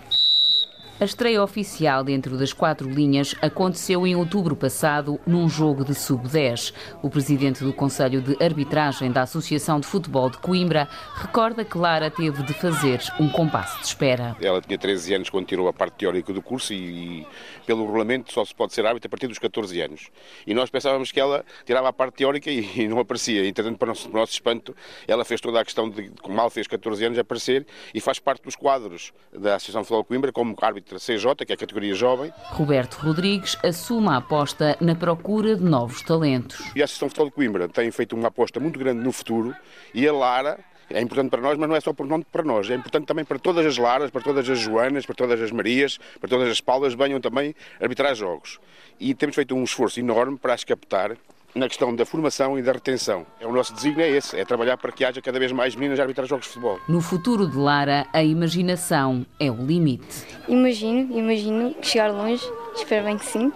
A 1.01 1.05
estreia 1.05 1.43
oficial 1.43 2.05
dentro 2.05 2.39
das 2.39 2.53
quatro 2.53 2.89
linhas 2.89 3.35
aconteceu 3.43 4.07
em 4.07 4.15
outubro 4.15 4.55
passado 4.55 5.19
num 5.27 5.49
jogo 5.49 5.85
de 5.85 5.93
sub-10. 5.93 6.73
O 7.03 7.11
presidente 7.11 7.65
do 7.65 7.73
Conselho 7.73 8.23
de 8.23 8.41
Arbitragem 8.41 9.11
da 9.11 9.23
Associação 9.23 9.81
de 9.81 9.89
Futebol 9.89 10.31
de 10.31 10.39
Coimbra 10.39 10.89
recorda 11.17 11.65
que 11.65 11.77
Lara 11.77 12.13
teve 12.13 12.45
de 12.45 12.55
fazer 12.55 13.01
um 13.19 13.29
compasso 13.29 13.77
de 13.81 13.87
espera. 13.87 14.37
Ela 14.41 14.61
tinha 14.61 14.79
13 14.79 15.15
anos 15.15 15.31
quando 15.31 15.47
tirou 15.47 15.67
a 15.67 15.73
parte 15.73 15.95
teórica 15.95 16.33
do 16.33 16.41
curso 16.41 16.73
e, 16.73 17.23
e 17.23 17.27
pelo 17.67 17.85
regulamento 17.87 18.33
só 18.33 18.45
se 18.45 18.55
pode 18.55 18.73
ser 18.73 18.87
árbitro 18.87 19.09
a 19.09 19.11
partir 19.11 19.27
dos 19.27 19.41
14 19.41 19.81
anos. 19.81 20.11
E 20.47 20.55
nós 20.55 20.71
pensávamos 20.71 21.11
que 21.11 21.19
ela 21.19 21.45
tirava 21.67 21.89
a 21.89 21.93
parte 21.93 22.15
teórica 22.19 22.49
e, 22.49 22.83
e 22.83 22.87
não 22.87 23.01
aparecia. 23.01 23.45
Entretanto, 23.45 23.79
para 23.79 23.87
o, 23.87 23.89
nosso, 23.89 24.09
nosso 24.11 24.33
espanto, 24.33 24.77
ela 25.09 25.25
fez 25.25 25.41
toda 25.41 25.61
a 25.61 25.65
questão 25.65 25.91
de, 25.91 26.09
como 26.23 26.37
mal 26.37 26.49
fez 26.51 26.69
14 26.69 27.05
anos, 27.05 27.19
aparecer 27.19 27.67
e 27.93 28.01
faz 28.01 28.21
parte 28.21 28.45
dos 28.45 28.55
quadros 28.55 29.13
da 29.33 29.57
Associação 29.57 29.83
de 29.83 29.89
Futebol 29.89 30.03
de 30.05 30.09
Coimbra 30.09 30.33
como 30.33 30.55
árbitro 30.63 30.84
CJ, 30.85 31.45
que 31.47 31.53
é 31.53 31.55
a 31.55 31.59
categoria 31.59 31.95
jovem. 31.95 32.33
Roberto 32.51 32.95
Rodrigues 32.95 33.57
assume 33.65 34.09
a 34.09 34.17
aposta 34.17 34.77
na 34.81 34.95
procura 34.95 35.57
de 35.57 35.65
novos 35.65 36.03
talentos. 36.03 36.61
E 36.77 36.83
a 36.83 36.85
Associação 36.85 37.09
Futebol 37.09 37.29
de 37.29 37.35
Coimbra 37.35 37.69
tem 37.69 37.91
feito 37.91 38.15
uma 38.15 38.29
aposta 38.29 38.61
muito 38.61 38.79
grande 38.79 39.03
no 39.03 39.13
futuro 39.13 39.55
e 39.95 40.07
a 40.07 40.13
Lara 40.13 40.59
é 40.91 41.01
importante 41.01 41.31
para 41.31 41.41
nós, 41.41 41.57
mas 41.57 41.69
não 41.69 41.77
é 41.77 41.81
só 41.81 41.91
importante 41.91 42.27
para 42.31 42.43
nós, 42.43 42.69
é 42.69 42.75
importante 42.75 43.07
também 43.07 43.25
para 43.25 43.39
todas 43.39 43.65
as 43.65 43.79
Laras, 43.79 44.11
para 44.11 44.21
todas 44.21 44.49
as 44.49 44.59
Joanas, 44.59 45.07
para 45.07 45.15
todas 45.15 45.41
as 45.41 45.51
Marias, 45.51 45.99
para 46.21 46.29
todas 46.29 46.49
as 46.51 46.61
Paulas, 46.61 46.95
venham 46.95 47.21
também 47.21 47.55
arbitrar 47.81 48.15
jogos. 48.15 48.61
E 49.01 49.15
temos 49.15 49.35
feito 49.35 49.55
um 49.55 49.65
esforço 49.65 49.99
enorme 49.99 50.39
para 50.39 50.55
as 50.55 50.63
captar 50.63 51.17
na 51.55 51.69
questão 51.69 51.95
da 51.95 52.05
formação 52.05 52.59
e 52.59 52.63
da 52.63 52.73
retenção. 52.73 53.27
É 53.41 53.47
o 53.47 53.53
nosso 53.53 53.73
desígnio 53.75 54.05
é 54.05 54.11
esse, 54.11 54.39
é 54.39 54.45
trabalhar 54.45 54.77
para 54.77 54.91
que 54.91 55.05
haja 55.05 55.23
cada 55.23 55.39
vez 55.39 55.53
mais 55.53 55.75
meninas 55.75 55.99
a 56.01 56.03
arbitrar 56.03 56.27
jogos 56.27 56.47
de 56.47 56.53
futebol. 56.53 56.81
No 56.89 57.01
futuro 57.01 57.49
de 57.49 57.57
Lara, 57.57 58.07
a 58.13 58.23
imaginação 58.23 59.25
é 59.39 59.51
o 59.51 59.57
limite. 59.57 60.27
Imagino, 60.49 61.17
imagino 61.17 61.75
chegar 61.81 62.11
longe, 62.11 62.45
espero 62.75 63.05
bem 63.05 63.17
que 63.17 63.27
sim. 63.27 63.53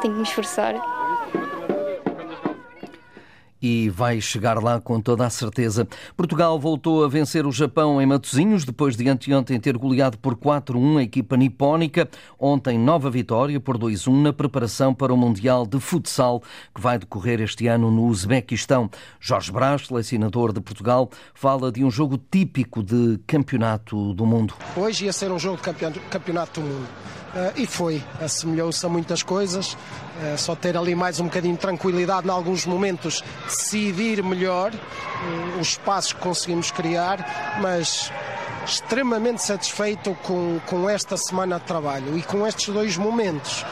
Tenho 0.00 0.14
que 0.14 0.20
me 0.20 0.22
esforçar 0.22 0.97
e 3.60 3.88
vai 3.90 4.20
chegar 4.20 4.62
lá 4.62 4.80
com 4.80 5.00
toda 5.00 5.26
a 5.26 5.30
certeza. 5.30 5.86
Portugal 6.16 6.58
voltou 6.58 7.04
a 7.04 7.08
vencer 7.08 7.46
o 7.46 7.52
Japão 7.52 8.00
em 8.00 8.06
Matosinhos, 8.06 8.64
depois 8.64 8.96
de 8.96 9.08
anteontem 9.08 9.58
ter 9.58 9.76
goleado 9.76 10.18
por 10.18 10.36
4-1 10.36 10.98
a 10.98 11.02
equipa 11.02 11.36
nipónica. 11.36 12.08
Ontem, 12.38 12.78
nova 12.78 13.10
vitória 13.10 13.58
por 13.60 13.78
2-1 13.78 14.22
na 14.22 14.32
preparação 14.32 14.94
para 14.94 15.12
o 15.12 15.16
Mundial 15.16 15.66
de 15.66 15.80
Futsal, 15.80 16.42
que 16.74 16.80
vai 16.80 16.98
decorrer 16.98 17.40
este 17.40 17.66
ano 17.66 17.90
no 17.90 18.06
Uzbequistão. 18.06 18.90
Jorge 19.20 19.52
Brás, 19.52 19.86
selecionador 19.86 20.52
de 20.52 20.60
Portugal, 20.60 21.10
fala 21.34 21.72
de 21.72 21.84
um 21.84 21.90
jogo 21.90 22.18
típico 22.30 22.82
de 22.82 23.18
campeonato 23.26 24.14
do 24.14 24.26
mundo. 24.26 24.54
Hoje 24.76 25.06
ia 25.06 25.12
ser 25.12 25.30
um 25.32 25.38
jogo 25.38 25.56
de 25.56 26.00
campeonato 26.10 26.60
do 26.60 26.66
mundo. 26.66 27.17
Uh, 27.34 27.52
e 27.56 27.66
foi, 27.66 28.02
assemelhou-se 28.20 28.84
a 28.84 28.88
muitas 28.88 29.22
coisas. 29.22 29.74
Uh, 29.74 30.38
só 30.38 30.54
ter 30.56 30.76
ali 30.76 30.94
mais 30.94 31.20
um 31.20 31.24
bocadinho 31.24 31.54
de 31.54 31.60
tranquilidade 31.60 32.26
em 32.26 32.30
alguns 32.30 32.64
momentos, 32.64 33.22
decidir 33.44 34.22
melhor 34.22 34.72
uh, 34.72 35.60
os 35.60 35.68
espaços 35.68 36.12
que 36.12 36.20
conseguimos 36.20 36.70
criar, 36.70 37.58
mas 37.60 38.10
extremamente 38.64 39.42
satisfeito 39.42 40.16
com, 40.22 40.58
com 40.66 40.88
esta 40.88 41.16
semana 41.16 41.58
de 41.58 41.64
trabalho 41.64 42.16
e 42.18 42.22
com 42.22 42.46
estes 42.46 42.72
dois 42.72 42.96
momentos. 42.96 43.64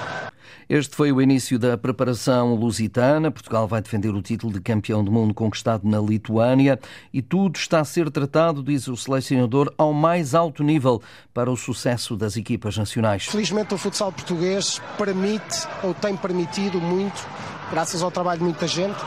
Este 0.68 0.96
foi 0.96 1.12
o 1.12 1.23
início 1.23 1.61
da 1.61 1.78
preparação 1.78 2.56
lusitana. 2.56 3.30
Portugal 3.30 3.68
vai 3.68 3.80
defender 3.80 4.08
o 4.08 4.20
título 4.20 4.52
de 4.52 4.61
campeão 4.61 5.04
do 5.04 5.12
mundo 5.12 5.32
conquistado 5.32 5.88
na 5.88 6.00
Lituânia 6.00 6.80
e 7.12 7.23
tudo 7.23 7.54
está 7.54 7.78
a 7.78 7.85
ser 7.85 8.11
tratado, 8.11 8.64
diz 8.64 8.88
o 8.88 8.96
selecionador, 8.96 9.73
ao 9.78 9.92
mais 9.92 10.35
alto 10.35 10.64
nível 10.64 11.00
para 11.32 11.49
o 11.49 11.56
sucesso 11.56 12.16
das 12.16 12.37
equipas 12.37 12.76
nacionais. 12.76 13.26
Felizmente 13.26 13.75
o 13.75 13.78
futsal 13.78 14.11
português 14.11 14.82
permite 14.99 15.68
ou 15.85 15.94
tem 15.94 16.16
permitido 16.16 16.80
muito, 16.80 17.25
graças 17.70 18.02
ao 18.02 18.11
trabalho 18.11 18.40
de 18.40 18.44
muita 18.46 18.66
gente, 18.66 18.99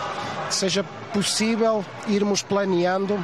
que 0.48 0.56
seja 0.56 0.82
possível 1.12 1.84
irmos 2.08 2.42
planeando 2.42 3.20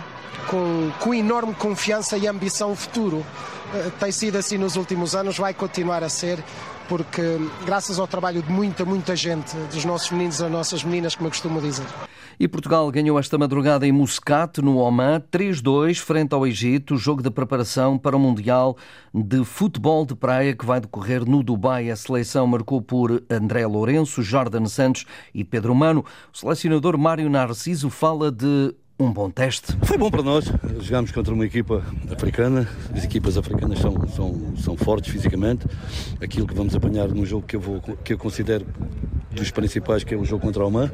com, 0.48 0.92
com 1.00 1.14
enorme 1.14 1.54
confiança 1.54 2.18
e 2.18 2.28
ambição 2.28 2.76
futuro. 2.76 3.26
Eh, 3.74 3.92
tem 3.98 4.12
sido 4.12 4.38
assim 4.38 4.58
nos 4.58 4.76
últimos 4.76 5.16
anos, 5.16 5.38
vai 5.38 5.54
continuar 5.54 6.04
a 6.04 6.10
ser 6.10 6.44
porque 6.88 7.40
graças 7.66 8.00
ao 8.00 8.08
trabalho 8.08 8.42
de 8.42 8.52
muita, 8.52 8.86
muita 8.86 9.16
gente, 9.16 9.56
dos 9.72 9.86
nossos 9.86 10.12
meninos 10.12 10.40
e 10.40 10.44
das 10.44 10.52
nossas 10.52 10.84
meninas, 10.84 11.16
como 11.16 11.28
eu 11.28 11.32
costumo 11.32 11.62
dizer. 11.62 11.86
E 12.38 12.50
Portugal 12.50 12.92
ganhou 12.92 13.18
esta 13.18 13.38
madrugada 13.38 13.88
em 13.88 13.94
Muscat, 13.94 14.62
no 14.62 14.78
Oman, 14.78 15.22
3-2 15.32 16.00
frente 16.00 16.34
ao 16.34 16.46
Egito, 16.46 16.98
jogo 16.98 17.24
de 17.24 17.32
preparação 17.32 17.98
para 17.98 18.18
o 18.18 18.20
Mundial 18.20 18.76
de 19.14 19.46
Futebol 19.46 20.06
de 20.06 20.16
Praia 20.16 20.54
que 20.54 20.66
vai 20.66 20.82
decorrer 20.82 21.26
no 21.26 21.42
Dubai. 21.42 21.90
A 21.90 21.96
seleção 21.96 22.46
marcou 22.46 22.82
por 22.82 23.24
André 23.30 23.66
Lourenço, 23.66 24.22
Jordan 24.22 24.66
Santos 24.66 25.06
e 25.34 25.46
Pedro 25.46 25.74
Mano. 25.74 26.04
O 26.34 26.38
selecionador 26.38 26.98
Mário 26.98 27.30
Narciso 27.30 27.90
fala 27.90 28.30
de 28.30 28.76
um 28.98 29.12
bom 29.12 29.30
teste. 29.30 29.76
Foi 29.84 29.98
bom 29.98 30.10
para 30.10 30.24
nós. 30.24 30.46
Jogámos 30.80 31.12
contra 31.12 31.34
uma 31.34 31.46
equipa 31.46 31.84
africana. 32.12 32.68
As 32.94 33.04
equipas 33.04 33.38
africanas 33.38 33.80
são, 33.80 34.08
são, 34.08 34.56
são 34.58 34.78
fortes 34.78 35.12
fisicamente. 35.12 35.66
Aquilo 36.22 36.48
que 36.48 36.54
vamos 36.54 36.76
apanhar 36.76 37.10
num 37.10 37.26
jogo 37.26 37.46
que 37.46 37.56
eu, 37.56 37.60
vou, 37.60 37.82
que 37.82 38.14
eu 38.14 38.18
considero 38.18 38.66
dos 39.36 39.52
principais, 39.52 40.04
que 40.04 40.14
é 40.14 40.18
o 40.18 40.24
jogo 40.24 40.42
contra 40.42 40.64
o 40.64 40.68
Oman, 40.68 40.90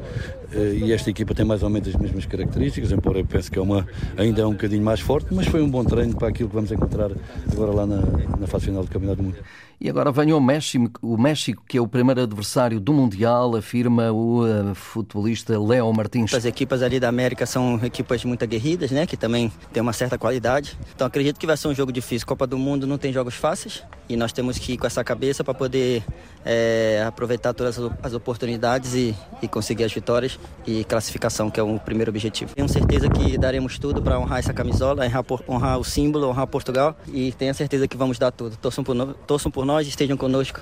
eh, 0.52 0.74
e 0.74 0.92
esta 0.92 1.10
equipa 1.10 1.34
tem 1.36 1.46
mais 1.46 1.62
ou 1.62 1.70
menos 1.70 1.88
as 1.88 1.96
mesmas 1.96 2.26
características, 2.26 2.92
embora 2.92 3.20
eu 3.20 3.26
pense 3.26 3.50
que 3.52 3.60
a 3.60 3.62
Oman 3.62 3.86
ainda 4.18 4.42
é 4.42 4.46
um 4.46 4.54
bocadinho 4.54 4.84
mais 4.84 5.00
forte, 5.00 5.28
mas 5.32 5.46
foi 5.46 5.62
um 5.62 5.70
bom 5.70 5.84
treino 5.84 6.16
para 6.16 6.30
aquilo 6.30 6.50
que 6.50 6.56
vamos 6.56 6.72
encontrar 6.72 7.12
agora 7.52 7.72
lá 7.72 7.86
na, 7.86 8.02
na 8.40 8.48
fase 8.48 8.66
final 8.66 8.84
do 8.84 8.90
Campeonato 8.90 9.22
do 9.22 9.24
Mundo. 9.26 9.38
E 9.80 9.90
agora 9.90 10.12
vem 10.12 10.32
o 10.32 10.40
México, 10.40 11.00
o 11.02 11.18
México, 11.18 11.64
que 11.68 11.76
é 11.76 11.82
o 11.82 11.88
primeiro 11.88 12.22
adversário 12.22 12.80
do 12.80 12.94
Mundial, 12.94 13.56
afirma 13.56 14.12
o 14.12 14.44
uh, 14.44 14.76
futebolista 14.76 15.60
Léo 15.60 15.92
Martins. 15.92 16.32
As 16.36 16.46
equipas 16.46 16.84
ali 16.84 17.00
da 17.00 17.10
América 17.10 17.48
são 17.48 17.78
equipas 17.92 18.24
muito 18.24 18.44
aguerridas, 18.44 18.90
né? 18.90 19.06
Que 19.06 19.18
também 19.18 19.52
tem 19.72 19.82
uma 19.82 19.94
certa 19.94 20.18
qualidade. 20.18 20.78
Então 20.96 21.06
acredito 21.06 21.40
que 21.40 21.46
vai 21.46 21.58
ser 21.58 21.68
um 21.68 21.76
jogo 21.76 21.92
difícil. 21.92 22.26
Copa 22.26 22.48
do 22.48 22.58
Mundo 22.58 22.88
não 22.88 22.98
tem 22.98 23.12
jogos 23.12 23.36
fáceis 23.36 23.84
e 24.08 24.16
nós 24.16 24.32
temos 24.32 24.58
que 24.58 24.74
ir 24.74 24.78
com 24.78 24.88
essa 24.88 25.04
cabeça 25.04 25.44
para 25.44 25.54
poder 25.54 26.04
é, 26.46 27.04
aproveitar 27.06 27.54
todas 27.54 27.78
as 28.02 28.14
oportunidades 28.14 28.96
e, 28.96 29.16
e, 29.42 29.48
conseguir 29.48 29.84
as 29.84 29.94
vitórias 29.94 30.40
e 30.66 30.84
classificação, 30.86 31.52
que 31.52 31.60
é 31.60 31.64
o 31.64 31.78
primeiro 31.80 32.10
objetivo. 32.10 32.56
Tenho 32.56 32.70
certeza 32.70 33.10
que 33.10 33.38
daremos 33.38 33.78
tudo 33.78 34.02
para 34.02 34.18
honrar 34.18 34.40
essa 34.40 34.54
camisola, 34.54 35.06
honrar, 35.06 35.26
honrar, 35.48 35.80
o 35.80 35.84
símbolo, 35.84 36.28
honrar 36.30 36.48
Portugal 36.48 36.96
e 37.08 37.32
tenho 37.34 37.54
certeza 37.54 37.88
que 37.88 37.98
vamos 37.98 38.18
dar 38.18 38.32
tudo. 38.32 38.56
Torçam 38.58 38.84
por, 38.84 38.96
no, 38.96 39.14
torçam 39.14 39.52
por 39.52 39.66
nós, 39.66 39.88
estejam 39.88 40.16
conosco 40.16 40.62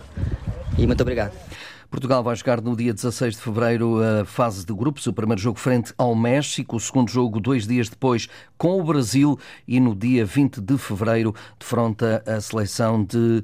e 0.77 0.87
muito 0.87 1.01
obrigado. 1.01 1.33
Portugal 1.89 2.23
vai 2.23 2.35
jogar 2.35 2.61
no 2.61 2.75
dia 2.75 2.93
16 2.93 3.35
de 3.35 3.41
fevereiro 3.41 3.97
a 4.03 4.23
fase 4.23 4.63
de 4.63 4.71
grupos, 4.71 5.07
o 5.07 5.13
primeiro 5.13 5.41
jogo 5.41 5.57
frente 5.57 5.91
ao 5.97 6.13
México, 6.13 6.75
o 6.75 6.79
segundo 6.79 7.09
jogo 7.09 7.39
dois 7.39 7.65
dias 7.65 7.89
depois 7.89 8.27
com 8.59 8.79
o 8.79 8.83
Brasil 8.83 9.39
e 9.67 9.79
no 9.79 9.95
dia 9.95 10.23
20 10.23 10.61
de 10.61 10.77
fevereiro 10.77 11.33
defronta 11.59 12.23
a 12.27 12.39
seleção 12.39 13.03
de 13.03 13.43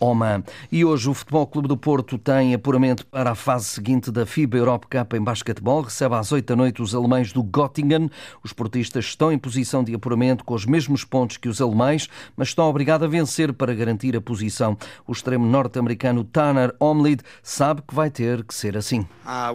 Oman. 0.00 0.42
E 0.70 0.84
hoje 0.84 1.08
o 1.08 1.14
Futebol 1.14 1.46
Clube 1.46 1.68
do 1.68 1.76
Porto 1.76 2.18
tem 2.18 2.54
apuramento 2.54 3.06
para 3.06 3.32
a 3.32 3.34
fase 3.34 3.66
seguinte 3.66 4.10
da 4.10 4.26
FIBA 4.26 4.58
Europe 4.58 4.86
Cup 4.86 5.14
em 5.14 5.22
basquetebol. 5.22 5.82
Recebe 5.82 6.14
às 6.14 6.32
8 6.32 6.46
da 6.46 6.56
noite 6.56 6.82
os 6.82 6.94
alemães 6.94 7.32
do 7.32 7.42
Göttingen. 7.42 8.10
Os 8.42 8.52
portistas 8.52 9.04
estão 9.04 9.32
em 9.32 9.38
posição 9.38 9.82
de 9.84 9.94
apuramento 9.94 10.44
com 10.44 10.54
os 10.54 10.66
mesmos 10.66 11.04
pontos 11.04 11.36
que 11.36 11.48
os 11.48 11.60
alemães, 11.60 12.08
mas 12.36 12.48
estão 12.48 12.68
obrigados 12.68 13.06
a 13.06 13.10
vencer 13.10 13.52
para 13.52 13.74
garantir 13.74 14.16
a 14.16 14.20
posição. 14.20 14.76
O 15.06 15.12
extremo 15.12 15.46
norte-americano 15.46 16.24
Tanner 16.24 16.74
Omlid 16.80 17.22
sabe 17.42 17.82
que 17.82 17.94
vai 17.94 18.10
ter 18.10 18.44
que 18.44 18.54
ser 18.54 18.76
assim. 18.76 19.00
Uh, 19.24 19.52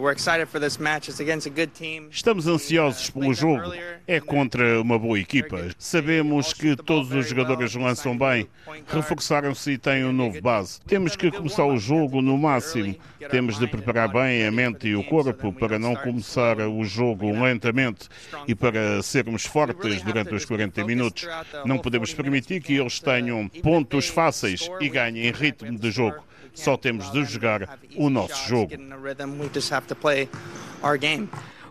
Estamos 2.10 2.46
ansiosos 2.46 3.10
pelo 3.10 3.34
jogo. 3.34 3.72
É 4.06 4.20
contra 4.20 4.80
uma 4.80 4.98
boa 4.98 5.18
equipa. 5.18 5.68
Sabemos 5.78 6.52
que 6.52 6.76
todos 6.76 7.12
os 7.12 7.28
jogadores 7.28 7.74
lançam 7.74 8.16
bem, 8.16 8.48
reforçaram-se 8.88 9.72
e 9.72 9.78
têm 9.78 9.97
tem 9.98 10.04
um 10.04 10.12
novo 10.12 10.40
base. 10.40 10.80
Temos 10.86 11.16
que 11.16 11.28
começar 11.28 11.64
o 11.64 11.76
jogo 11.76 12.22
no 12.22 12.38
máximo. 12.38 12.94
Temos 13.30 13.58
de 13.58 13.66
preparar 13.66 14.08
bem 14.08 14.46
a 14.46 14.52
mente 14.52 14.86
e 14.86 14.94
o 14.94 15.02
corpo 15.02 15.52
para 15.52 15.76
não 15.76 15.96
começar 15.96 16.56
o 16.60 16.84
jogo 16.84 17.32
lentamente 17.32 18.08
e 18.46 18.54
para 18.54 19.02
sermos 19.02 19.44
fortes 19.44 20.00
durante 20.02 20.32
os 20.32 20.44
40 20.44 20.84
minutos. 20.84 21.26
Não 21.64 21.78
podemos 21.78 22.14
permitir 22.14 22.62
que 22.62 22.74
eles 22.74 23.00
tenham 23.00 23.48
pontos 23.48 24.08
fáceis 24.08 24.70
e 24.80 24.88
ganhem 24.88 25.32
ritmo 25.32 25.76
de 25.76 25.90
jogo. 25.90 26.22
Só 26.54 26.76
temos 26.76 27.10
de 27.10 27.24
jogar 27.24 27.78
o 27.96 28.08
nosso 28.08 28.48
jogo. 28.48 28.72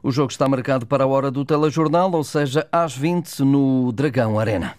O 0.03 0.11
jogo 0.11 0.31
está 0.31 0.49
marcado 0.49 0.85
para 0.85 1.05
a 1.05 1.07
hora 1.07 1.31
do 1.31 1.45
telejornal, 1.45 2.11
ou 2.11 2.23
seja, 2.23 2.67
às 2.71 2.95
20 2.95 3.39
no 3.43 3.91
Dragão 3.93 4.37
Arena. 4.37 4.75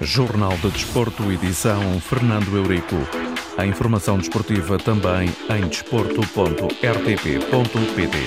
Jornal 0.00 0.56
de 0.62 0.70
Desporto, 0.70 1.30
edição 1.30 2.00
Fernando 2.00 2.56
Eurico. 2.56 2.96
A 3.58 3.66
informação 3.66 4.16
desportiva 4.16 4.78
também 4.78 5.28
em 5.50 5.68
desporto.rtp.pt. 5.68 8.18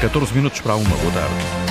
14 0.00 0.34
minutos 0.34 0.60
para 0.60 0.76
uma 0.76 0.96
boa 0.96 1.12
tarde. 1.12 1.65